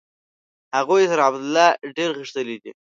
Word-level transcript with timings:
هغوی 0.77 1.03
تر 1.11 1.19
عبدالله 1.27 1.67
ډېر 1.95 2.09
غښتلي 2.19 2.57
دي. 2.63 2.71